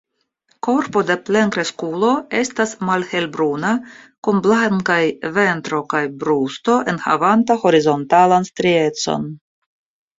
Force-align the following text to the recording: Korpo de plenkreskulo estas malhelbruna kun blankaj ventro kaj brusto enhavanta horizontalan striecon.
Korpo 0.67 1.01
de 1.09 1.17
plenkreskulo 1.27 2.09
estas 2.39 2.73
malhelbruna 2.89 3.75
kun 4.29 4.43
blankaj 4.49 4.99
ventro 5.39 5.85
kaj 5.95 6.05
brusto 6.25 6.83
enhavanta 6.97 7.63
horizontalan 7.69 8.53
striecon. 8.53 9.35